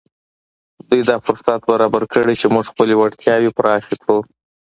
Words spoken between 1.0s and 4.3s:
دا فرصت برابر کړی چې موږ خپلې وړتياوې پراخې کړو.